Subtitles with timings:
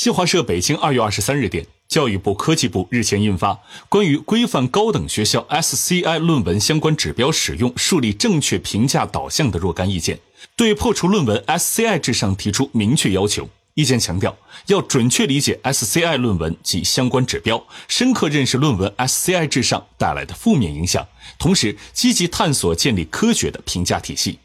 [0.00, 3.60] 新华社北京二月二十三日电教育部科技部日前印发
[3.90, 10.18] 关于规范高等学校 sci 论文相关指标使用树立正确评价导向的若干意见
[10.56, 13.46] 对破除论文 sci 至上提出明确要求。
[13.74, 14.34] 意见强调
[14.68, 21.06] 要准确理解 sci 论文及相关指标深刻认识论文 sci 至上带来的负面影响
[21.38, 24.38] 同时积极探索建立科学的评价体系。